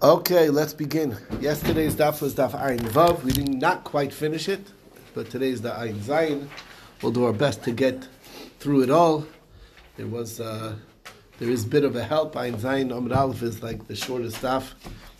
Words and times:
Okay, 0.00 0.48
let's 0.48 0.72
begin. 0.72 1.16
Yesterday's 1.40 1.96
daf 1.96 2.22
was 2.22 2.32
daf 2.32 2.52
Ayin 2.52 2.78
Vav. 2.78 3.24
We 3.24 3.32
did 3.32 3.48
not 3.48 3.82
quite 3.82 4.12
finish 4.12 4.48
it, 4.48 4.64
but 5.12 5.28
today's 5.28 5.60
the 5.60 5.70
Ayin 5.70 5.96
Zayin. 5.96 6.46
We'll 7.02 7.10
do 7.10 7.24
our 7.24 7.32
best 7.32 7.64
to 7.64 7.72
get 7.72 8.06
through 8.60 8.82
it 8.84 8.90
all. 8.90 9.26
There 9.96 10.06
was, 10.06 10.38
uh, 10.38 10.76
there 11.40 11.50
is 11.50 11.64
a 11.64 11.66
bit 11.66 11.82
of 11.82 11.96
a 11.96 12.04
help. 12.04 12.36
Ayin 12.36 12.60
Zayin 12.60 12.90
Amud 12.90 13.12
Aleph 13.12 13.42
is 13.42 13.60
like 13.60 13.88
the 13.88 13.96
shortest 13.96 14.36
daf, 14.36 14.74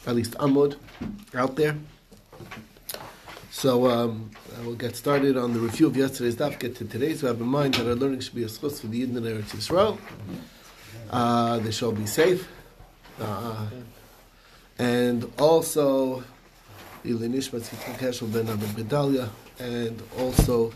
at 0.06 0.14
least 0.14 0.34
Amud, 0.34 0.76
out 1.34 1.56
there. 1.56 1.76
So 3.50 3.90
um, 3.90 4.30
we'll 4.62 4.76
get 4.76 4.94
started 4.94 5.36
on 5.36 5.54
the 5.54 5.58
review 5.58 5.88
of 5.88 5.96
yesterday's 5.96 6.36
daf. 6.36 6.56
Get 6.60 6.76
to 6.76 6.84
today's. 6.84 7.20
We 7.20 7.26
have 7.26 7.40
in 7.40 7.48
mind 7.48 7.74
that 7.74 7.86
our 7.88 7.96
learning 7.96 8.20
should 8.20 8.36
be 8.36 8.44
a 8.44 8.46
schus 8.46 8.80
for 8.80 8.86
the 8.86 9.04
Yidden 9.04 9.16
and 9.16 9.26
Eretz 9.26 9.56
Yisrael. 9.56 9.98
Uh, 11.10 11.58
they 11.58 11.72
shall 11.72 11.90
be 11.90 12.06
safe. 12.06 12.46
Uh, 13.20 13.66
and 14.78 15.30
also 15.38 16.22
Ilinishmat 17.04 17.62
Keshel 17.98 18.32
ben 18.32 18.48
and 19.60 20.02
also 20.18 20.72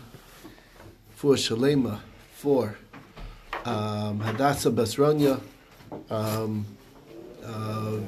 for 1.15 1.35
Shalema, 1.35 1.99
for 2.35 2.75
um, 3.63 4.19
Hadassah 4.19 4.71
Basronya, 4.71 5.39
um, 6.09 6.65
uh, 7.45 7.99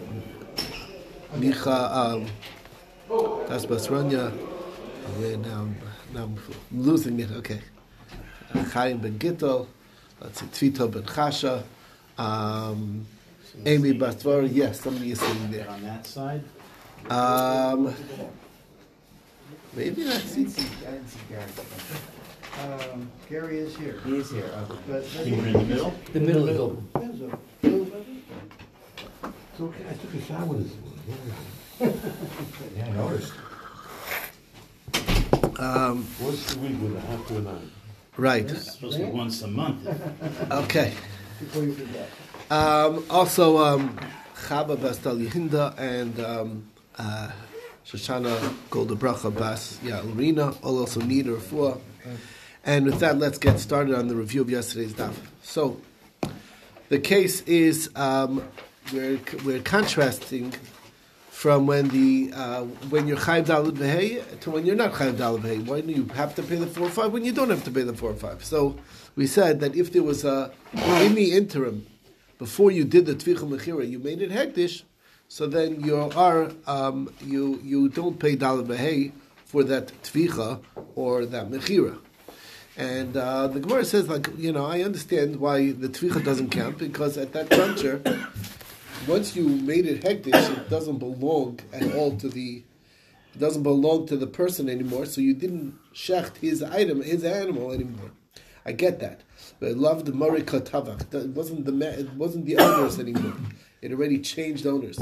Micha, 1.35 1.96
um, 1.96 2.27
that's 3.48 3.66
Basronya, 3.66 4.38
yeah, 5.20 5.35
now, 5.38 5.62
I'm, 5.62 5.77
now 6.13 6.23
I'm 6.23 6.40
losing 6.71 7.20
it, 7.21 7.32
okay. 7.32 7.62
Chaim 8.71 8.98
ben 8.98 9.18
Gittel, 9.18 9.68
let's 10.20 10.41
see, 10.41 10.71
Tvito 10.71 10.91
ben 10.91 11.04
Chasha, 11.04 11.63
um, 12.18 13.05
Amy 13.66 13.94
Batvar, 13.94 14.48
yes, 14.52 14.82
somebody 14.82 15.12
is 15.12 15.20
sitting 15.20 15.52
there. 15.52 15.70
On 15.70 15.82
that 15.84 16.05
side? 16.05 16.44
Um, 17.09 17.94
maybe 19.76 20.04
that's 20.04 20.18
I 20.18 20.27
it. 20.32 20.35
didn't 20.35 20.49
see, 20.49 20.68
I 20.88 20.91
didn't 20.91 21.07
see 21.10 21.20
Gary. 21.29 21.43
Um, 22.94 23.10
Gary 23.29 23.57
is 23.60 23.76
here. 23.77 23.99
He 24.05 24.18
is 24.18 24.32
here, 24.32 24.49
okay. 24.70 24.79
But 24.88 25.26
You 25.26 25.35
were 25.38 25.48
in 25.48 25.54
the 25.54 25.60
middle? 25.63 25.94
The 26.13 26.20
middle 26.20 26.49
of 26.49 26.94
the 26.94 26.99
there's 26.99 27.21
a 27.21 27.38
blue. 27.62 27.91
It's 29.24 29.62
okay, 29.62 29.84
I 29.90 29.94
took 29.94 30.13
a 30.13 30.22
shower 30.22 30.55
this 30.55 30.72
morning. 30.77 30.91
Yeah, 32.77 32.85
I 32.85 32.90
noticed. 32.91 33.34
Um, 35.60 36.05
Once 36.22 36.55
a 36.55 36.60
week 36.60 36.82
with 36.82 36.96
a 36.98 36.99
half 37.01 37.27
to 37.27 37.38
a 37.38 37.41
nine. 37.41 37.72
right. 38.18 38.49
It's 38.49 38.74
supposed 38.74 38.98
to 38.98 39.05
be 39.05 39.12
once 39.12 39.41
a 39.41 39.48
month. 39.48 39.88
Okay. 40.51 40.94
Before 41.40 41.63
you 41.63 41.74
forget. 41.74 42.10
Um, 42.49 43.04
also, 43.10 43.57
um, 43.57 43.98
Chaba 44.35 44.79
Bastal 44.79 45.15
Yehinda 45.15 45.77
and 45.79 46.20
um, 46.20 46.71
uh, 46.98 47.32
Shoshana 47.85 48.54
Golda 48.70 48.93
Bracha 48.93 49.35
Bas 49.35 49.79
Ya'alrina 49.84 50.55
all 50.63 50.79
also 50.79 51.01
need 51.01 51.27
a 51.27 51.32
refuah. 51.32 51.79
And 52.63 52.85
with 52.85 52.99
that, 52.99 53.18
let's 53.18 53.40
get 53.40 53.60
started 53.60 53.96
on 53.96 54.07
the 54.07 54.16
review 54.16 54.41
of 54.41 54.49
yesterday's 54.49 54.93
daf. 54.93 55.13
So, 55.41 55.82
the 56.90 56.99
case 56.99 57.41
is 57.41 57.90
um, 57.96 58.48
we're, 58.93 59.20
we're 59.43 59.62
contrasting 59.62 60.54
from 61.29 61.68
when 61.68 61.90
the 61.90 62.32
uh, 62.34 62.62
when 62.90 63.07
you're 63.07 63.18
chayiv 63.18 63.46
dalad 63.46 63.73
v'hei 63.73 64.40
to 64.40 64.51
when 64.51 64.66
you're 64.66 64.75
not 64.75 64.94
chayiv 64.94 65.16
dalad 65.16 65.41
v'hei. 65.41 65.66
Why 65.66 65.81
do 65.81 65.91
you 65.91 66.06
have 66.16 66.34
to 66.35 66.44
pay 66.44 66.56
the 66.56 66.68
four 66.68 66.88
or 66.88 66.90
five 66.90 67.12
when 67.12 67.25
you 67.25 67.34
don't 67.34 67.50
have 67.50 67.63
to 67.66 67.72
pay 67.72 67.81
the 67.81 67.94
four 67.94 68.12
or 68.12 68.16
five? 68.16 68.44
So 68.44 68.78
we 69.16 69.28
said 69.28 69.59
that 69.59 69.75
if 69.75 69.91
there 69.91 70.03
was 70.03 70.23
a 70.23 70.51
in 70.73 71.16
the 71.16 71.34
interim 71.34 71.85
before 72.38 72.72
you 72.72 72.84
did 72.84 73.06
the 73.06 73.16
tvicha 73.16 73.47
mechira, 73.47 73.90
you 73.90 74.00
made 74.00 74.22
it 74.22 74.31
hektish, 74.31 74.84
so 75.28 75.47
then 75.47 75.81
you 75.81 75.96
are 75.96 76.52
um, 76.68 77.14
you 77.22 77.59
you 77.64 77.90
don't 77.90 78.19
pay 78.19 78.36
dalad 78.36 78.68
v'hei 78.68 79.12
for 79.46 79.64
that 79.64 79.88
tvicha 80.03 80.62
or 80.96 81.25
that 81.25 81.50
mechira. 81.50 81.97
And 82.78 83.16
uh, 83.16 83.47
the 83.47 83.62
Gemara 83.62 83.85
says, 83.85 84.09
like, 84.09 84.28
you 84.38 84.51
know, 84.51 84.66
I 84.66 84.81
understand 84.81 85.38
why 85.38 85.72
the 85.72 85.88
tvicha 85.88 86.24
doesn't 86.24 86.50
count 86.50 86.78
because 86.78 87.18
at 87.18 87.31
that 87.31 87.50
juncture, 87.50 88.01
once 89.07 89.34
you 89.35 89.47
made 89.47 89.85
it 89.85 90.01
hektish, 90.03 90.57
it 90.57 90.69
doesn't 90.69 90.97
belong 90.97 91.59
at 91.72 91.95
all 91.95 92.18
to 92.18 92.28
the, 92.28 92.63
it 93.34 93.40
doesn't 93.40 93.63
belong 93.63 94.07
to 94.07 94.18
the 94.18 94.28
person 94.28 94.68
anymore. 94.68 95.06
So 95.06 95.22
you 95.22 95.34
didn't 95.34 95.78
shecht 95.94 96.38
his 96.38 96.62
item, 96.62 97.01
his 97.01 97.24
animal 97.24 97.72
anymore. 97.72 98.12
I 98.65 98.71
get 98.71 98.99
that, 98.99 99.21
but 99.59 99.69
I 99.69 99.71
loved 99.73 100.07
the 100.07 100.11
marika 100.11 100.59
tavach. 100.59 101.13
It 101.13 101.29
wasn't 101.29 101.65
the 101.65 101.71
ma- 101.71 101.85
it 101.85 102.11
wasn't 102.13 102.45
the 102.45 102.57
owners 102.57 102.99
anymore. 102.99 103.33
It 103.81 103.91
already 103.91 104.19
changed 104.19 104.65
owners. 104.65 104.99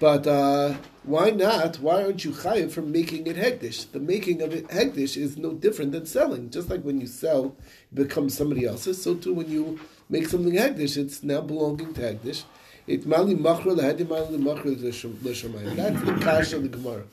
But 0.00 0.26
uh, 0.26 0.74
why 1.02 1.30
not? 1.30 1.80
Why 1.80 2.04
aren't 2.04 2.24
you 2.24 2.30
chayiv 2.30 2.70
for 2.70 2.82
making 2.82 3.26
it 3.26 3.36
hektish? 3.36 3.90
The 3.90 3.98
making 3.98 4.42
of 4.42 4.52
it 4.52 4.68
hektish 4.68 5.16
is 5.16 5.36
no 5.36 5.52
different 5.52 5.92
than 5.92 6.06
selling. 6.06 6.50
Just 6.50 6.70
like 6.70 6.82
when 6.82 7.00
you 7.00 7.06
sell, 7.06 7.56
it 7.92 7.94
becomes 7.94 8.36
somebody 8.36 8.64
else's. 8.64 9.02
So 9.02 9.14
too, 9.14 9.34
when 9.34 9.50
you 9.50 9.80
make 10.08 10.28
something 10.28 10.52
hektish, 10.52 10.96
it's 10.96 11.22
now 11.22 11.40
belonging 11.40 11.94
to 11.94 12.00
hektish. 12.00 12.44
It 12.86 13.06
mali 13.06 13.34
machra 13.34 13.76
lahadi 13.76 14.08
mali 14.08 14.38
machra. 14.38 15.76
That's 15.76 16.02
the 16.02 16.24
kash 16.24 16.52
of 16.52 16.62
the 16.62 16.68
Gemara. 16.68 17.04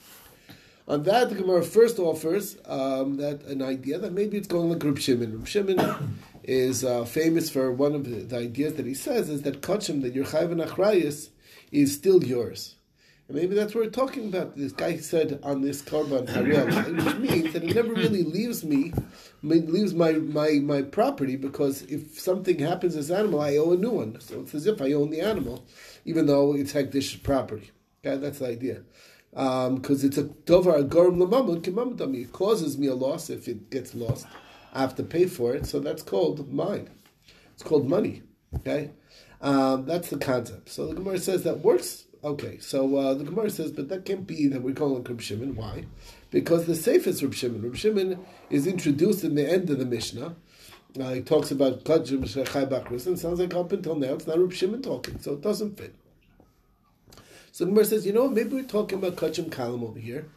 On 0.87 1.01
that, 1.03 1.29
the 1.29 1.35
Gemara 1.35 1.63
first 1.63 1.97
offers 1.97 2.57
um, 2.65 3.17
that 3.17 3.43
an 3.45 3.63
idea 3.63 3.97
that 3.97 4.13
maybe 4.13 4.37
it's 4.37 4.47
going 4.47 4.69
like 4.69 4.83
Reb 4.83 4.99
Shimon. 4.99 5.39
Reb 5.39 5.47
Shimon 5.47 6.19
is 6.43 6.83
uh, 6.83 7.05
famous 7.05 7.49
for 7.49 7.71
one 7.71 7.95
of 7.95 8.05
the, 8.05 8.17
the 8.17 8.37
ideas 8.37 8.75
that 8.75 8.85
he 8.85 8.93
says 8.93 9.29
is 9.29 9.41
that 9.41 9.61
kachim 9.61 10.03
that 10.03 10.13
your 10.13 10.25
chayv 10.25 10.51
and 10.51 11.29
is 11.71 11.93
still 11.93 12.23
yours. 12.23 12.75
And 13.27 13.35
maybe 13.35 13.55
that's 13.55 13.73
what 13.73 13.83
we're 13.83 13.89
talking 13.89 14.27
about. 14.27 14.55
This 14.55 14.71
guy 14.71 14.97
said 14.97 15.39
on 15.41 15.61
this 15.61 15.81
korban 15.81 16.27
harel, 16.27 16.67
which 17.05 17.15
means 17.15 17.53
that 17.53 17.63
it 17.63 17.73
never 17.73 17.93
really 17.93 18.21
leaves 18.21 18.63
me, 18.63 18.93
leaves 19.41 19.95
my, 19.95 20.11
my, 20.11 20.59
my 20.61 20.83
property 20.83 21.35
because 21.35 21.81
if 21.83 22.19
something 22.19 22.59
happens 22.59 22.93
to 22.93 22.99
this 22.99 23.09
animal, 23.09 23.41
I 23.41 23.57
owe 23.57 23.71
a 23.71 23.77
new 23.77 23.89
one. 23.89 24.19
So 24.21 24.41
it's 24.41 24.53
as 24.53 24.67
if 24.67 24.79
I 24.79 24.93
own 24.93 25.09
the 25.09 25.21
animal, 25.21 25.65
even 26.05 26.27
though 26.27 26.55
it's 26.55 26.73
hektish 26.73 27.23
property. 27.23 27.71
Okay, 28.05 28.17
that's 28.17 28.37
the 28.37 28.47
idea. 28.47 28.83
Because 29.35 30.05
it's 30.05 30.17
a 30.17 30.23
dovar 30.23 30.81
agorim 30.81 31.17
lamamud 31.17 31.61
kimamudami. 31.61 32.23
It 32.23 32.31
causes 32.31 32.77
me 32.77 32.87
a 32.87 32.95
loss 32.95 33.29
if 33.29 33.49
it 33.49 33.69
gets 33.69 33.93
lost. 33.93 34.25
I 34.73 34.79
have 34.79 34.95
to 34.95 35.03
pay 35.03 35.25
for 35.25 35.53
it, 35.53 35.65
so 35.65 35.79
that's 35.79 36.01
called 36.01 36.53
mine. 36.53 36.89
It's 37.53 37.63
called 37.63 37.89
money. 37.89 38.23
Okay, 38.55 38.91
um, 39.41 39.85
that's 39.85 40.09
the 40.09 40.17
concept. 40.17 40.69
So 40.69 40.87
the 40.87 40.95
Gemara 40.95 41.19
says 41.19 41.43
that 41.43 41.59
works. 41.59 42.05
Okay, 42.23 42.57
so 42.59 42.95
uh, 42.95 43.13
the 43.13 43.25
Gemara 43.25 43.49
says, 43.49 43.71
but 43.71 43.89
that 43.89 44.05
can't 44.05 44.25
be 44.25 44.47
that 44.47 44.61
we're 44.61 44.73
calling 44.73 45.03
Reb 45.03 45.21
Shimon. 45.21 45.55
Why? 45.55 45.85
Because 46.31 46.65
the 46.65 46.75
safest 46.75 47.21
Reb 47.21 47.33
Shimon. 47.33 47.61
Reb 47.61 47.75
Shimon 47.75 48.25
is 48.49 48.65
introduced 48.65 49.23
in 49.23 49.35
the 49.35 49.47
end 49.47 49.69
of 49.69 49.79
the 49.79 49.85
Mishnah. 49.85 50.35
Uh, 50.99 51.09
he 51.11 51.21
talks 51.21 51.51
about 51.51 51.83
Kajim 51.83 52.23
Shechai 52.23 52.69
Bakris, 52.69 53.05
and 53.05 53.19
sounds 53.19 53.39
like 53.39 53.53
up 53.53 53.73
until 53.73 53.95
now 53.95 54.13
it's 54.13 54.27
not 54.27 54.39
Reb 54.39 54.53
Shimon 54.53 54.81
talking, 54.81 55.19
so 55.19 55.33
it 55.33 55.41
doesn't 55.41 55.77
fit. 55.77 55.93
So 57.55 57.65
Gemara 57.65 57.85
says, 57.85 58.05
you 58.05 58.11
know, 58.11 58.27
maybe 58.27 58.53
we're 58.53 58.63
talking 58.63 58.97
about 58.97 59.15
Kachim 59.15 59.49
Kalam 59.49 59.81
over 59.81 59.97
here. 59.97 60.27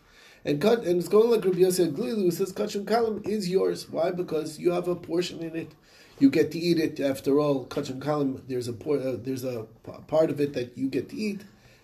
And 0.44 0.62
cut 0.62 0.84
and 0.84 1.00
it's 1.00 1.08
going 1.08 1.28
like 1.32 1.44
Rabbi 1.44 1.58
Yosef 1.58 1.88
Glilu 1.92 2.32
says 2.32 2.52
Kachim 2.52 2.84
Kalam 2.84 3.26
is 3.26 3.48
yours. 3.48 3.90
Why? 3.90 4.12
Because 4.12 4.60
you 4.60 4.70
have 4.70 4.86
a 4.86 4.94
portion 4.94 5.40
in 5.40 5.56
it. 5.56 5.72
You 6.20 6.30
get 6.30 6.52
to 6.52 6.60
eat 6.60 6.78
it. 6.78 7.00
After 7.00 7.40
all, 7.40 7.66
Kachim 7.66 7.98
Kalam, 7.98 8.42
there's 8.46 8.68
a 8.68 8.72
por- 8.72 9.00
uh, 9.00 9.16
there's 9.18 9.42
a 9.42 9.66
p- 9.84 9.92
part 10.06 10.30
of 10.30 10.40
it 10.40 10.52
that 10.52 10.78
you 10.78 10.86
get 10.88 11.08
to 11.08 11.16
eat, 11.16 11.40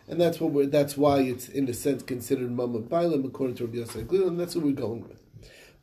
and 0.07 0.21
that's 0.21 0.39
what 0.41 0.53
we're. 0.53 0.67
That's 0.67 0.97
why 0.97 1.23
it's 1.23 1.49
in 1.49 1.69
a 1.69 1.75
sense 1.75 2.05
considered 2.05 2.51
Mamad 2.51 2.87
Bailam 2.87 3.27
according 3.27 3.57
to 3.57 3.65
Rabbi 3.65 3.79
Yosef 3.79 4.07
Glilu, 4.07 4.29
and 4.29 4.39
that's 4.39 4.55
what 4.55 4.65
we're 4.65 4.71
going 4.71 5.03
with. 5.03 5.21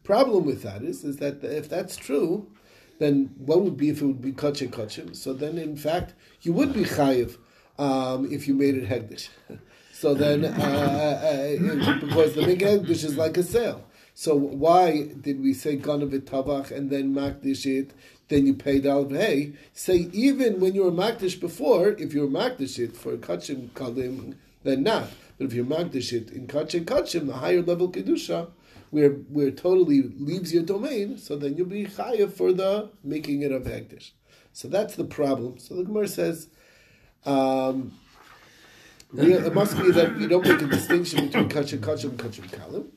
Problem 0.06 0.46
with 0.46 0.64
that 0.64 0.82
is, 0.82 1.04
is 1.04 1.18
that 1.18 1.44
if 1.44 1.68
that's 1.68 1.98
true, 1.98 2.48
then 3.00 3.36
what 3.38 3.64
would 3.64 3.76
be 3.76 3.90
if 3.90 4.02
it 4.02 4.06
would 4.06 4.22
be 4.22 4.32
Kachim 4.32 4.70
Kachim? 4.70 5.14
So 5.14 5.34
then, 5.34 5.58
in 5.58 5.76
fact, 5.76 6.14
you 6.42 6.54
would 6.54 6.72
be 6.72 6.86
Chayiv 6.86 7.36
um, 7.82 8.32
if 8.32 8.48
you 8.48 8.54
made 8.54 8.76
it 8.76 8.88
Hegdish. 8.88 9.30
So 9.92 10.14
then, 10.14 10.46
uh, 10.46 11.98
because 12.00 12.36
the 12.36 12.44
big 12.46 12.60
Hegdish 12.60 13.04
is 13.04 13.18
like 13.18 13.38
a 13.38 13.44
sale. 13.44 13.84
So 14.14 14.36
why 14.36 15.10
did 15.20 15.42
we 15.42 15.54
say 15.54 15.78
Ganavit 15.78 16.22
Tavach 16.22 16.70
and 16.70 16.90
then 16.92 17.14
Makdish 17.14 17.66
it, 17.66 17.92
then 18.28 18.46
you 18.46 18.54
paid 18.54 18.86
out 18.86 19.12
Hey, 19.12 19.54
say 19.74 20.10
even 20.14 20.60
when 20.60 20.76
you 20.76 20.84
were 20.84 20.92
Makdish 20.92 21.40
before, 21.40 21.90
if 21.90 22.14
you 22.14 22.22
were 22.22 22.40
Makdish 22.40 22.78
it 22.78 22.96
for 22.96 23.18
Kachim 23.18 23.70
Kalim, 23.70 24.36
then 24.64 24.84
not. 24.84 25.08
But 25.38 25.48
if 25.48 25.54
you're 25.54 25.66
Makdish 25.66 26.14
it 26.14 26.30
in 26.30 26.46
Kachim 26.48 26.86
Kachim, 26.86 27.26
the 27.26 27.38
higher 27.38 27.64
level 27.64 27.92
Kedusha, 27.92 28.52
where 28.92 29.10
where 29.10 29.50
totally 29.50 30.04
leaves 30.20 30.54
your 30.54 30.64
domain, 30.64 31.18
so 31.18 31.36
then 31.36 31.58
you'll 31.58 31.68
be 31.68 31.86
Chayav 31.86 32.34
for 32.34 32.54
the 32.54 32.90
making 33.04 33.42
it 33.42 33.52
of 33.52 33.64
Hegdish. 33.64 34.12
So 34.54 34.68
that's 34.68 34.96
the 34.96 35.06
problem. 35.06 35.58
So 35.58 35.76
the 35.76 35.84
Gemara 35.84 36.08
says, 36.08 36.50
um, 37.26 37.94
it 39.18 39.54
must 39.54 39.78
be 39.78 39.92
that 39.92 40.18
you 40.20 40.28
don't 40.28 40.46
make 40.46 40.62
a 40.62 40.68
distinction 40.68 41.28
between 41.28 41.50
kachim 41.50 41.80
kachim 41.80 42.10
and 42.10 42.20
kachim 42.20 42.50
kalim. 42.50 42.88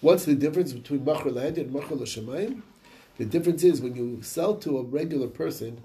What's 0.00 0.24
the 0.24 0.34
difference 0.34 0.72
between 0.72 1.04
machar 1.04 1.30
lahedi 1.30 1.58
and 1.58 1.72
machar 1.72 1.94
l'shamayim? 1.94 2.62
The 3.16 3.24
difference 3.24 3.62
is 3.62 3.80
when 3.80 3.94
you 3.96 4.22
sell 4.22 4.56
to 4.56 4.78
a 4.78 4.82
regular 4.82 5.28
person, 5.28 5.82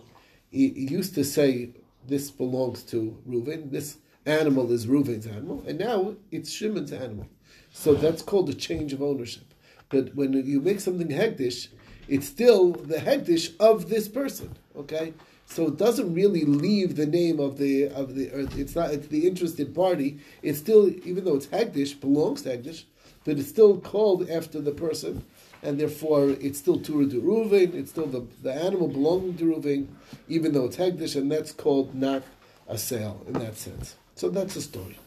he, 0.50 0.70
he 0.70 0.88
used 0.88 1.16
to 1.16 1.24
say 1.24 1.70
this 2.08 2.32
belongs 2.32 2.84
to 2.84 3.18
Reuven, 3.28 3.72
this 3.72 3.98
animal 4.26 4.72
is 4.72 4.88
Reuven's 4.88 5.28
animal, 5.28 5.64
and 5.68 5.80
now 5.80 6.16
it's 6.32 6.52
Shimon's 6.52 6.92
animal. 6.92 7.28
So 7.72 7.94
that's 7.94 8.22
called 8.22 8.50
a 8.50 8.54
change 8.54 8.94
of 8.94 9.02
ownership. 9.02 9.54
But 9.90 10.16
when 10.16 10.34
you 10.34 10.60
make 10.60 10.80
something 10.80 11.08
hegdish, 11.10 11.70
it's 12.08 12.28
still 12.28 12.72
the 12.72 12.98
hegdish 12.98 13.56
of 13.60 13.90
this 13.90 14.08
person. 14.08 14.56
Okay, 14.76 15.14
so 15.50 15.68
it 15.68 15.78
doesn't 15.78 16.14
really 16.14 16.46
leave 16.46 16.96
the 16.96 17.08
name 17.08 17.40
of 17.40 17.58
the 17.58 17.88
of 17.90 18.14
the. 18.14 18.28
It's 18.60 18.76
not. 18.76 18.92
It's 18.92 19.08
the 19.08 19.28
interested 19.28 19.74
party. 19.74 20.20
It's 20.44 20.60
still, 20.60 20.90
even 21.06 21.26
though 21.26 21.36
it's 21.36 21.48
hegdish, 21.48 22.00
belongs 22.00 22.44
to 22.44 22.56
hegdish, 22.56 22.84
but 23.26 23.40
it's 23.40 23.50
still 23.50 23.80
called 23.80 24.30
after 24.30 24.62
the 24.62 24.72
person, 24.72 25.26
and 25.64 25.80
therefore 25.80 26.30
it's 26.30 26.60
still 26.60 26.76
de 26.76 26.92
Reuven. 26.92 27.74
It's 27.74 27.90
still 27.90 28.06
the 28.06 28.28
the 28.44 28.54
animal 28.54 28.88
belonging 28.88 29.38
to 29.38 29.46
Reuven, 29.46 29.88
even 30.28 30.54
though 30.54 30.66
it's 30.66 30.78
hegdish, 30.78 31.16
and 31.16 31.32
that's 31.32 31.52
called 31.52 31.96
not 31.96 32.22
a 32.68 32.78
sale 32.78 33.26
in 33.28 33.34
that 33.34 33.58
sense. 33.58 33.96
So 34.16 34.30
that's 34.30 34.54
the 34.54 34.62
story. 34.62 34.98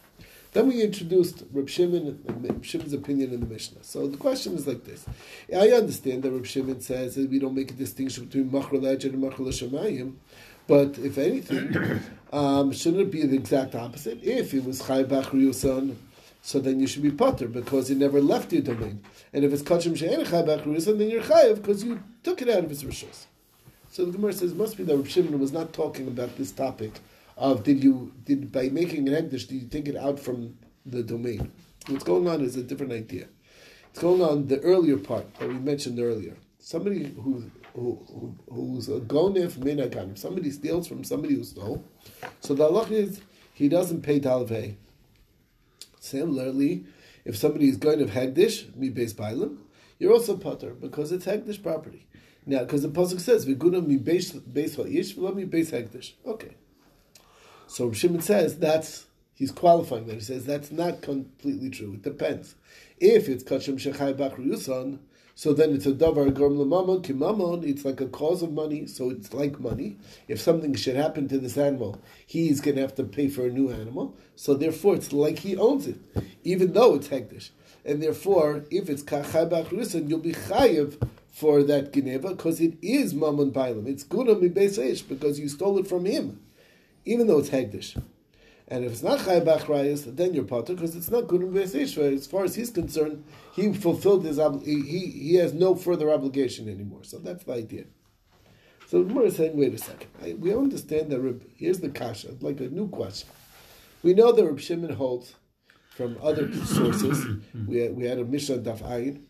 Then 0.53 0.67
we 0.67 0.83
introduced 0.83 1.43
Reb 1.51 1.67
Shimon, 1.67 2.23
Reb 2.27 2.63
Shimon's 2.63 2.93
opinion 2.93 3.33
in 3.33 3.39
the 3.39 3.47
Mishnah. 3.47 3.83
So 3.83 4.07
the 4.07 4.17
question 4.17 4.53
is 4.53 4.67
like 4.67 4.83
this: 4.83 5.05
I 5.51 5.69
understand 5.69 6.21
that 6.23 6.31
Reb 6.31 6.45
Shimon 6.45 6.79
says 6.79 7.15
that 7.15 7.29
we 7.29 7.39
don't 7.39 7.55
make 7.55 7.71
a 7.71 7.73
distinction 7.73 8.25
between 8.25 8.51
Machra 8.51 8.77
and 8.77 9.15
Machra 9.15 9.47
Shemayim, 9.47 10.13
but 10.67 10.99
if 10.99 11.17
anything, 11.17 12.01
um, 12.33 12.71
shouldn't 12.71 13.01
it 13.01 13.11
be 13.11 13.25
the 13.25 13.35
exact 13.35 13.73
opposite? 13.73 14.23
If 14.23 14.53
it 14.53 14.63
was 14.63 14.85
Chai 14.85 15.03
Bachriusan, 15.03 15.95
so 16.43 16.59
then 16.59 16.79
you 16.79 16.85
should 16.85 17.03
be 17.03 17.11
Potter 17.11 17.47
because 17.47 17.89
it 17.89 17.97
never 17.97 18.21
left 18.21 18.53
your 18.53 18.61
domain. 18.61 19.01
And 19.33 19.43
if 19.43 19.53
it's 19.53 19.63
Kachim 19.63 19.97
She'en 19.97 20.23
Chai 20.23 20.43
Bachriusan, 20.43 20.99
then 20.99 21.09
you're 21.09 21.23
Chayav 21.23 21.55
because 21.55 21.83
you 21.83 22.03
took 22.21 22.43
it 22.43 22.49
out 22.49 22.63
of 22.63 22.71
its 22.71 22.83
rishos. 22.83 23.25
So 23.89 24.05
the 24.05 24.11
Gemara 24.11 24.33
says 24.33 24.51
it 24.51 24.57
must 24.57 24.77
be 24.77 24.83
that 24.83 24.95
Reb 24.95 25.07
Shimon 25.07 25.39
was 25.39 25.51
not 25.51 25.73
talking 25.73 26.07
about 26.07 26.35
this 26.37 26.51
topic 26.51 26.99
of 27.37 27.63
did 27.63 27.83
you 27.83 28.13
did 28.23 28.51
by 28.51 28.69
making 28.69 29.07
an 29.07 29.15
ekdish 29.15 29.47
did 29.47 29.61
you 29.61 29.67
take 29.67 29.87
it 29.87 29.95
out 29.95 30.19
from 30.19 30.57
the 30.85 31.03
domain? 31.03 31.51
What's 31.87 32.03
going 32.03 32.27
on 32.27 32.41
is 32.41 32.55
a 32.55 32.63
different 32.63 32.93
idea. 32.93 33.27
It's 33.89 33.99
going 33.99 34.21
on 34.21 34.47
the 34.47 34.59
earlier 34.61 34.97
part 34.97 35.33
that 35.35 35.47
we 35.47 35.55
mentioned 35.55 35.99
earlier. 35.99 36.35
Somebody 36.59 37.13
who, 37.13 37.51
who, 37.73 37.99
who 38.07 38.35
who's 38.51 38.87
a 38.89 38.99
gonif 38.99 39.53
minaganim. 39.53 40.17
Somebody 40.17 40.49
steals 40.51 40.87
from 40.87 41.03
somebody 41.03 41.35
who 41.35 41.43
stole. 41.43 41.83
So 42.39 42.53
the 42.53 42.69
halach 42.69 42.91
is 42.91 43.21
he 43.53 43.69
doesn't 43.69 44.01
pay 44.01 44.19
talvei. 44.19 44.75
Similarly, 45.99 46.85
if 47.25 47.37
somebody 47.37 47.69
is 47.69 47.77
going 47.77 47.99
to 47.99 48.05
hegdish 48.05 48.75
mi 48.75 48.89
beis 48.89 49.13
bailim, 49.13 49.57
you're 49.99 50.13
also 50.13 50.37
putter 50.37 50.73
because 50.73 51.11
it's 51.11 51.25
hegdish 51.25 51.61
property. 51.61 52.07
Now, 52.45 52.59
because 52.59 52.81
the 52.81 52.89
pasuk 52.89 53.19
says 53.19 53.45
v'guna 53.45 53.85
mi 53.85 53.97
beis 53.97 54.33
beis 54.39 54.75
ha'ish 54.75 55.15
v'lo 55.15 55.35
mi 55.35 55.45
beis 55.45 55.71
hegdish. 55.71 56.13
Okay. 56.25 56.55
So 57.67 57.91
Shimon 57.91 58.21
says 58.21 58.59
that's 58.59 59.05
he's 59.33 59.51
qualifying 59.51 60.07
that. 60.07 60.15
He 60.15 60.21
says 60.21 60.45
that's 60.45 60.71
not 60.71 61.01
completely 61.01 61.69
true. 61.69 61.93
It 61.93 62.03
depends. 62.03 62.55
If 62.99 63.27
it's 63.27 63.43
kachim 63.43 63.75
shechai 63.75 64.13
bachriusan, 64.13 64.99
so 65.35 65.51
then 65.51 65.73
it's 65.73 65.87
a 65.87 65.93
davar 65.93 66.31
gorm 66.33 66.57
lemamon 66.57 67.01
kimamon. 67.03 67.67
It's 67.67 67.83
like 67.83 67.99
a 68.01 68.05
cause 68.05 68.43
of 68.43 68.51
money, 68.51 68.85
so 68.85 69.09
it's 69.09 69.33
like 69.33 69.59
money. 69.59 69.97
If 70.27 70.39
something 70.39 70.75
should 70.75 70.95
happen 70.95 71.27
to 71.29 71.39
this 71.39 71.57
animal, 71.57 71.99
he's 72.25 72.61
going 72.61 72.75
to 72.75 72.81
have 72.81 72.95
to 72.95 73.03
pay 73.03 73.29
for 73.29 73.47
a 73.47 73.51
new 73.51 73.71
animal. 73.71 74.15
So 74.35 74.53
therefore, 74.53 74.95
it's 74.95 75.11
like 75.11 75.39
he 75.39 75.57
owns 75.57 75.87
it, 75.87 75.97
even 76.43 76.73
though 76.73 76.95
it's 76.95 77.07
hektish. 77.07 77.49
And 77.83 78.01
therefore, 78.01 78.65
if 78.69 78.89
it's 78.89 79.01
kachai 79.01 79.49
bachriusan, 79.49 80.07
you'll 80.07 80.19
be 80.19 80.33
chayiv 80.33 81.01
for 81.31 81.63
that 81.63 81.91
geneva 81.91 82.29
because 82.29 82.61
it 82.61 82.75
is 82.83 83.15
mamon 83.15 83.51
bailam. 83.51 83.87
It's 83.87 84.03
guna 84.03 84.35
mi 84.35 84.49
because 84.49 85.39
you 85.39 85.49
stole 85.49 85.79
it 85.79 85.87
from 85.87 86.05
him 86.05 86.42
even 87.05 87.27
though 87.27 87.39
it's 87.39 87.49
Hegdish. 87.49 88.01
And 88.67 88.85
if 88.85 88.93
it's 88.93 89.03
not 89.03 89.19
Chay 89.19 89.41
Bachrayas, 89.41 90.15
then 90.15 90.33
you're 90.33 90.45
Potter, 90.45 90.73
because 90.73 90.95
it's 90.95 91.11
not 91.11 91.25
Gunim 91.25 91.51
Beisishva. 91.51 92.13
As 92.15 92.25
far 92.25 92.43
as 92.45 92.55
he's 92.55 92.71
concerned, 92.71 93.23
he 93.53 93.73
fulfilled 93.73 94.25
his 94.25 94.37
he, 94.65 94.81
he 94.81 95.35
has 95.35 95.53
no 95.53 95.75
further 95.75 96.11
obligation 96.11 96.69
anymore. 96.69 97.03
So 97.03 97.19
that's 97.19 97.43
the 97.43 97.53
idea. 97.53 97.83
So 98.87 99.03
the 99.03 99.21
is 99.21 99.35
saying, 99.35 99.57
wait 99.57 99.73
a 99.73 99.77
second. 99.77 100.07
I, 100.23 100.33
we 100.33 100.53
understand 100.53 101.11
that 101.11 101.19
Reb, 101.19 101.43
here's 101.55 101.79
the 101.79 101.89
kasha, 101.89 102.35
like 102.41 102.59
a 102.59 102.69
new 102.69 102.87
question. 102.87 103.29
We 104.01 104.13
know 104.13 104.31
that 104.31 104.45
Reb 104.45 104.59
Shimon 104.59 104.93
holds 104.93 105.35
from 105.89 106.17
other 106.21 106.53
sources. 106.65 107.25
we, 107.67 107.77
had, 107.77 107.95
we 107.95 108.05
had 108.05 108.19
a 108.19 108.23
Mishnah 108.23 108.59
Daf 108.59 108.79
Ayin 108.79 109.21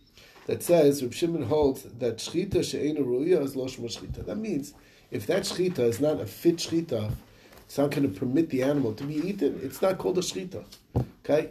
that 0.47 0.63
says 0.63 1.01
Reb 1.01 1.13
Shimon 1.13 1.43
holds 1.43 1.83
that 1.83 2.17
Shchita 2.17 2.63
she'ena 2.63 2.99
ruya 2.99 3.41
is 3.41 3.55
lo 3.55 3.65
shchita. 3.65 4.25
That 4.25 4.37
means 4.37 4.73
if 5.11 5.27
that 5.27 5.43
Shchita 5.43 5.79
is 5.79 6.01
not 6.01 6.19
a 6.19 6.25
fit 6.25 6.57
Shchita, 6.57 7.13
it's 7.65 7.77
not 7.77 7.91
going 7.91 8.11
to 8.11 8.19
permit 8.19 8.49
the 8.49 8.63
animal 8.63 8.93
to 8.93 9.03
be 9.03 9.15
eaten, 9.15 9.59
it's 9.63 9.81
not 9.81 9.97
called 9.97 10.17
a 10.17 10.21
shchita. 10.21 10.63
Okay? 11.23 11.49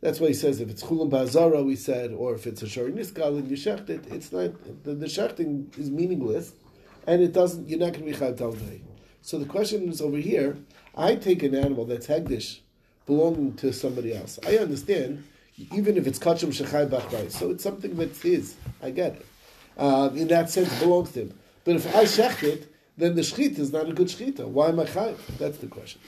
That's 0.00 0.20
why 0.20 0.28
he 0.28 0.34
says 0.34 0.60
if 0.60 0.68
it's 0.68 0.82
chulam 0.82 1.10
ba'azara, 1.10 1.64
we 1.64 1.76
said, 1.76 2.12
or 2.12 2.34
if 2.34 2.46
it's 2.46 2.62
a 2.62 2.68
shari 2.68 2.92
niskal 2.92 3.38
and 3.38 3.50
you 3.50 3.56
shecht 3.56 3.88
it, 3.88 4.04
it's 4.12 4.32
not, 4.32 4.52
the, 4.84 4.94
the 4.94 5.06
shechting 5.06 5.76
is 5.78 5.90
meaningless, 5.90 6.52
and 7.06 7.22
it 7.22 7.32
doesn't, 7.32 7.68
you're 7.68 7.78
not 7.78 7.94
going 7.94 8.12
to 8.12 8.18
be 8.18 8.26
talvei. 8.34 8.80
So 9.22 9.38
the 9.38 9.46
question 9.46 9.88
is 9.88 10.02
over 10.02 10.18
here, 10.18 10.58
I 10.94 11.16
take 11.16 11.42
an 11.42 11.54
animal 11.54 11.86
that's 11.86 12.06
hegdish, 12.06 12.58
belonging 13.06 13.54
to 13.54 13.72
somebody 13.72 14.14
else. 14.14 14.38
I 14.46 14.58
understand, 14.58 15.24
even 15.72 15.96
if 15.96 16.06
it's 16.06 16.18
kachim 16.18 16.48
shechai 16.48 16.86
bachrai, 16.88 17.30
so 17.30 17.50
it's 17.50 17.64
something 17.64 17.96
that's 17.96 18.20
his. 18.20 18.56
I 18.82 18.90
get 18.90 19.14
it. 19.14 19.26
Uh, 19.78 20.10
in 20.14 20.28
that 20.28 20.50
sense, 20.50 20.78
belongs 20.80 21.12
to 21.12 21.22
him. 21.22 21.38
But 21.64 21.76
if 21.76 21.96
I 21.96 22.04
shecht 22.04 22.42
it, 22.42 22.73
then 22.96 23.14
the 23.14 23.22
shechita 23.22 23.58
is 23.58 23.72
not 23.72 23.88
a 23.88 23.92
good 23.92 24.08
shechita. 24.08 24.46
Why 24.46 24.68
am 24.68 24.80
I 24.80 24.84
chayiv? 24.84 25.16
That's 25.38 25.58
the 25.58 25.66
question. 25.66 26.00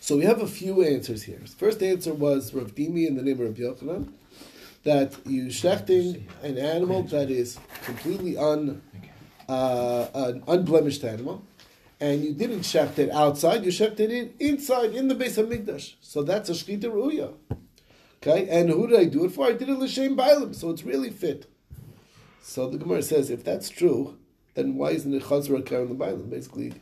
So 0.00 0.16
we 0.16 0.24
have 0.24 0.42
a 0.42 0.46
few 0.46 0.82
answers 0.82 1.22
here. 1.22 1.40
First 1.56 1.82
answer 1.82 2.12
was 2.12 2.52
Rav 2.52 2.74
Dimi 2.74 3.06
in 3.06 3.16
the 3.16 3.22
name 3.22 3.40
of 3.40 3.48
Rav 3.48 3.54
Yochanan, 3.54 4.12
that 4.82 5.14
you 5.26 5.44
shechting 5.46 6.24
an 6.42 6.58
animal 6.58 7.04
that 7.04 7.30
is 7.30 7.58
completely 7.84 8.36
un, 8.36 8.82
uh, 9.48 10.08
an 10.14 10.44
unblemished 10.46 11.04
animal, 11.04 11.42
and 12.00 12.22
you 12.22 12.34
didn't 12.34 12.60
shecht 12.60 12.98
it 12.98 13.10
outside, 13.10 13.64
you 13.64 13.70
shecht 13.70 13.98
it 13.98 14.10
in, 14.10 14.34
inside, 14.38 14.94
in 14.94 15.08
the 15.08 15.14
base 15.14 15.38
of 15.38 15.48
Mikdash. 15.48 15.94
So 16.02 16.22
that's 16.22 16.50
a 16.50 16.52
shechita 16.52 16.84
ruya. 16.84 17.32
Okay, 18.22 18.48
and 18.48 18.68
who 18.68 18.86
did 18.86 19.00
I 19.00 19.04
do 19.04 19.24
it 19.24 19.32
for? 19.32 19.46
I 19.46 19.52
did 19.52 19.68
it 19.68 19.78
l'shem 19.78 20.16
bailim, 20.16 20.54
so 20.54 20.70
it's 20.70 20.82
really 20.82 21.10
fit. 21.10 21.46
So 22.42 22.68
the 22.68 22.76
Gemara 22.76 23.02
says, 23.02 23.30
if 23.30 23.42
that's 23.42 23.70
true, 23.70 24.18
then 24.54 24.76
why 24.76 24.90
isn't 24.90 25.14
it 25.14 25.22
chazra 25.22 25.64
kar 25.64 25.80
on 25.80 25.88
the 25.88 25.94
bailim? 25.94 26.30
Basically, 26.30 26.72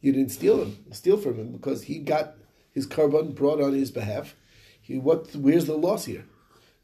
you 0.00 0.12
didn't 0.12 0.32
steal 0.32 0.62
him, 0.62 0.76
steal 0.92 1.16
from 1.16 1.36
him 1.36 1.52
because 1.52 1.84
he 1.84 1.98
got 1.98 2.34
his 2.72 2.86
korban 2.86 3.34
brought 3.34 3.60
on 3.60 3.72
his 3.72 3.90
behalf. 3.90 4.34
He 4.80 4.98
what? 4.98 5.34
Where's 5.34 5.66
the 5.66 5.76
loss 5.76 6.04
here? 6.04 6.26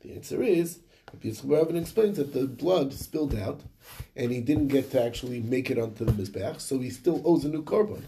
The 0.01 0.15
answer 0.15 0.43
is 0.43 0.79
Yitzchak 1.19 1.77
explains 1.77 2.17
that 2.17 2.33
the 2.33 2.47
blood 2.47 2.93
spilled 2.93 3.35
out, 3.35 3.61
and 4.17 4.31
he 4.31 4.41
didn't 4.41 4.69
get 4.69 4.91
to 4.93 5.03
actually 5.03 5.41
make 5.41 5.71
it 5.71 5.79
onto 5.79 6.05
the 6.05 6.13
mizbech, 6.13 6.61
so 6.61 6.79
he 6.79 6.91
still 6.91 7.21
owes 7.25 7.45
a 7.45 7.49
new 7.49 7.63
korban. 7.63 8.03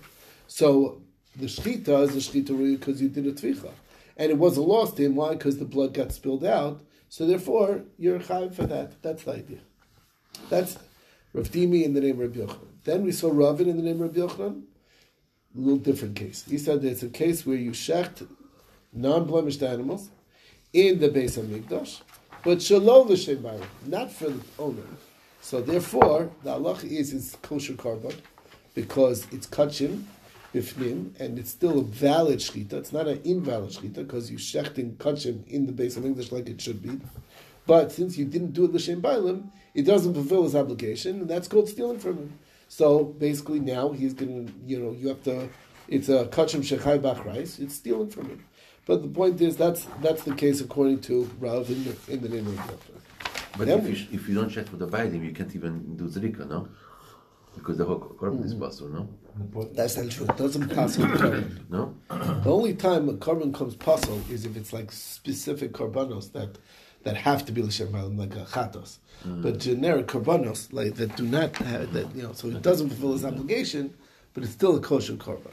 So 0.46 1.02
the 1.36 1.46
shchita 1.46 2.08
is 2.08 2.16
a 2.16 2.30
shchita 2.30 2.78
because 2.78 3.02
you 3.02 3.08
did 3.08 3.26
a 3.26 3.32
tvicha, 3.32 3.70
and 4.16 4.30
it 4.30 4.38
was 4.38 4.56
a 4.56 4.62
loss 4.62 4.92
to 4.94 5.04
him. 5.04 5.16
Why? 5.16 5.32
Because 5.32 5.58
the 5.58 5.64
blood 5.64 5.94
got 5.94 6.12
spilled 6.12 6.44
out. 6.44 6.80
So 7.08 7.26
therefore, 7.26 7.82
you're 7.98 8.20
chayiv 8.20 8.54
for 8.54 8.66
that. 8.66 9.02
That's 9.02 9.24
the 9.24 9.32
idea. 9.32 9.58
That's 10.48 10.78
Rav 11.32 11.50
Dimi 11.50 11.84
in 11.84 11.94
the 11.94 12.00
name 12.00 12.20
of 12.20 12.36
Rabbi 12.36 12.40
Yochanan. 12.40 12.68
Then 12.84 13.04
we 13.04 13.12
saw 13.12 13.30
Ravin 13.30 13.68
in 13.68 13.76
the 13.76 13.82
name 13.82 14.02
of 14.02 14.14
Rabbi 14.16 14.32
Yochanan. 14.32 14.62
A 15.54 15.58
little 15.58 15.78
different 15.78 16.16
case. 16.16 16.44
He 16.48 16.58
said 16.58 16.82
that 16.82 16.88
it's 16.88 17.02
a 17.02 17.08
case 17.08 17.46
where 17.46 17.56
you 17.56 17.72
shecht 17.72 18.26
non-blemished 18.92 19.62
animals 19.62 20.10
in 20.72 21.00
the 21.00 21.08
base 21.08 21.36
of 21.36 21.46
Mikdash, 21.46 22.00
but 22.44 22.62
shalom 22.62 23.08
l'shem 23.08 23.46
not 23.86 24.10
for 24.10 24.30
the 24.30 24.40
owner. 24.58 24.82
So 25.40 25.60
therefore, 25.60 26.30
the 26.42 26.50
halach 26.50 26.84
is 26.84 27.12
it's 27.12 27.36
kosher 27.36 27.74
korban 27.74 28.14
because 28.74 29.26
it's 29.32 29.46
kachim 29.46 30.04
bifnim, 30.54 31.18
and 31.20 31.38
it's 31.38 31.50
still 31.50 31.80
a 31.80 31.82
valid 31.82 32.38
shchita. 32.38 32.74
It's 32.74 32.92
not 32.92 33.08
an 33.08 33.20
invalid 33.24 33.70
shchita 33.70 33.94
because 33.94 34.30
you 34.30 34.38
shechting 34.38 34.96
kachim 34.96 35.46
in 35.48 35.66
the 35.66 35.72
base 35.72 35.96
of 35.96 36.06
English 36.06 36.32
like 36.32 36.48
it 36.48 36.60
should 36.60 36.82
be. 36.82 37.00
But 37.66 37.92
since 37.92 38.16
you 38.18 38.24
didn't 38.24 38.52
do 38.52 38.64
it 38.64 38.72
l'shem 38.72 39.00
bailim, 39.00 39.50
it 39.74 39.82
doesn't 39.82 40.14
fulfill 40.14 40.42
his 40.44 40.54
obligation, 40.56 41.20
and 41.20 41.28
that's 41.30 41.48
called 41.48 41.68
stealing 41.68 41.98
from 41.98 42.16
him. 42.18 42.38
So 42.68 43.04
basically, 43.04 43.60
now 43.60 43.90
he's 43.90 44.14
going 44.14 44.46
to, 44.46 44.52
you 44.66 44.78
know, 44.80 44.92
you 44.92 45.08
have 45.08 45.22
to. 45.24 45.48
It's 45.88 46.08
a 46.08 46.26
kachim 46.26 46.60
shechai 46.60 47.00
bachrais. 47.00 47.60
It's 47.60 47.74
stealing 47.74 48.10
from 48.10 48.26
him. 48.30 48.44
But 48.86 49.02
the 49.02 49.08
point 49.08 49.40
is, 49.40 49.56
that's 49.56 49.86
that's 50.00 50.24
the 50.24 50.34
case 50.34 50.60
according 50.60 51.00
to 51.02 51.30
Rav 51.38 51.70
in 51.70 51.84
the, 51.84 51.96
in 52.12 52.20
the 52.22 52.28
name 52.28 52.46
of 52.46 52.56
the. 52.66 52.74
But 53.56 53.66
Then 53.66 53.86
if 53.86 54.10
you, 54.10 54.18
if 54.18 54.28
you 54.28 54.34
don't 54.34 54.48
check 54.48 54.66
for 54.66 54.76
the 54.76 54.88
bailim, 54.88 55.24
you 55.24 55.32
can't 55.32 55.54
even 55.54 55.96
do 55.96 56.04
zrika, 56.08 56.48
no? 56.48 56.68
Because 57.54 57.76
the 57.76 57.84
whole 57.84 58.00
korban 58.00 58.38
Mm-hmm. 58.38 58.44
is 58.44 58.54
possible, 58.54 58.88
no? 58.88 59.08
That's 59.74 59.96
not 59.98 60.10
true. 60.10 60.26
It 60.26 60.36
doesn't 60.38 60.70
pass 60.70 60.96
with 60.96 61.08
korban. 61.10 61.68
No? 61.70 61.94
The 62.08 62.50
only 62.50 62.74
time 62.74 63.08
a 63.10 63.12
korban 63.14 63.52
comes 63.54 63.76
puzzle 63.76 64.20
is 64.30 64.46
if 64.46 64.56
it's 64.56 64.72
like 64.72 64.90
specific 64.90 65.72
korbanos 65.72 66.32
that 66.32 66.56
that 67.04 67.16
have 67.16 67.44
to 67.46 67.52
be 67.52 67.62
l'shem 67.62 67.88
bailim, 67.88 68.18
like 68.18 68.34
a 68.34 68.44
chatos. 68.44 68.98
But 69.24 69.58
generic 69.58 70.06
korbanos 70.08 70.72
like 70.72 70.94
that 70.96 71.16
do 71.16 71.24
not 71.24 71.56
have 71.56 71.92
that 71.92 72.14
you 72.14 72.24
know, 72.24 72.32
so 72.32 72.48
it 72.48 72.62
doesn't 72.62 72.88
fulfill 72.88 73.12
his 73.12 73.24
obligation, 73.24 73.94
but 74.34 74.42
it's 74.42 74.52
still 74.52 74.76
a 74.76 74.80
kosher 74.80 75.14
korban. 75.14 75.52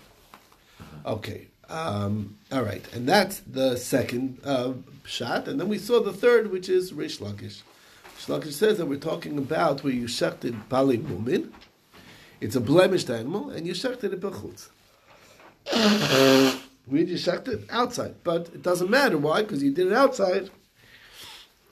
Okay. 1.06 1.48
Um, 1.70 2.38
all 2.52 2.64
right, 2.64 2.84
and 2.94 3.08
that's 3.08 3.42
the 3.42 3.78
second 3.78 4.40
uh, 4.44 4.74
shot, 5.06 5.48
and 5.48 5.60
then 5.60 5.70
we 5.70 5.78
saw 5.78 6.02
the 6.02 6.12
third, 6.12 6.52
which 6.52 6.68
is 6.68 6.92
Reish 6.94 7.20
Lakish. 7.20 7.62
Reish 8.18 8.26
Lakish 8.26 8.54
says 8.54 8.80
that 8.80 8.88
we're 8.88 8.98
talking 8.98 9.38
about 9.38 9.84
where 9.84 9.94
you 9.94 10.06
shechted 10.06 10.68
bali 10.68 10.98
mumin. 10.98 11.52
It's 12.42 12.56
a 12.56 12.62
blemished 12.62 13.12
animal, 13.12 13.52
and 13.52 13.68
you 13.68 13.74
shechted 13.74 14.14
it 14.14 14.20
bechutz. 14.20 14.70
We 16.90 17.06
just 17.06 17.28
it 17.28 17.66
outside, 17.70 18.16
but 18.24 18.48
it 18.48 18.64
doesn't 18.64 18.90
matter 18.90 19.16
why 19.16 19.44
because 19.44 19.62
you 19.62 19.72
did 19.72 19.88
it 19.88 19.94
outside. 19.94 20.50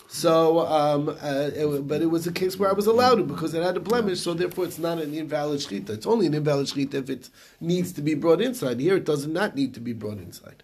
So, 0.09 0.65
um, 0.65 1.09
uh, 1.09 1.49
it, 1.53 1.87
but 1.87 2.01
it 2.01 2.05
was 2.05 2.25
a 2.27 2.31
case 2.31 2.57
where 2.57 2.69
I 2.69 2.73
was 2.73 2.87
allowed 2.87 3.15
to 3.15 3.23
because 3.23 3.53
it 3.53 3.61
had 3.61 3.75
a 3.75 3.81
blemish, 3.81 4.21
so 4.21 4.33
therefore 4.33 4.65
it's 4.65 4.79
not 4.79 4.99
an 4.99 5.13
invalid 5.13 5.59
shechita. 5.59 5.89
It's 5.89 6.07
only 6.07 6.27
an 6.27 6.33
invalid 6.33 6.67
shechita 6.67 6.93
if 6.93 7.09
it 7.09 7.29
needs 7.59 7.91
to 7.93 8.01
be 8.01 8.13
brought 8.13 8.41
inside. 8.41 8.79
Here, 8.79 8.95
it 8.95 9.05
does 9.05 9.27
not 9.27 9.55
need 9.55 9.73
to 9.73 9.81
be 9.81 9.93
brought 9.93 10.17
inside. 10.17 10.63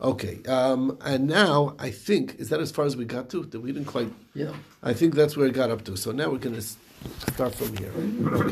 Okay, 0.00 0.42
um, 0.44 0.98
and 1.04 1.26
now 1.28 1.74
I 1.78 1.90
think 1.90 2.36
is 2.38 2.48
that 2.50 2.60
as 2.60 2.70
far 2.70 2.84
as 2.84 2.96
we 2.96 3.04
got 3.04 3.28
to? 3.30 3.44
That 3.44 3.60
we 3.60 3.72
didn't 3.72 3.86
quite. 3.86 4.12
Yeah. 4.34 4.52
I 4.82 4.92
think 4.92 5.14
that's 5.14 5.36
where 5.36 5.46
it 5.46 5.54
got 5.54 5.70
up 5.70 5.84
to. 5.84 5.96
So 5.96 6.12
now 6.12 6.30
we're 6.30 6.38
going 6.38 6.56
to 6.56 6.62
start 7.32 7.54
from 7.54 7.76
here. 7.76 7.90
Right? 7.90 8.40
Okay. 8.40 8.50